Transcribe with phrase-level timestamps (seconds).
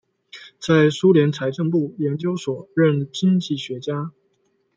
[0.59, 4.11] 在苏联财政部研究所任经济学家。